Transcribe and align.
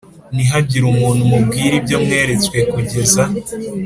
Ntihagire 0.35 0.85
umuntu 0.87 1.21
mubwira 1.31 1.73
ibyo 1.79 1.97
mweretswe 2.03 2.57
kugeza 2.73 3.23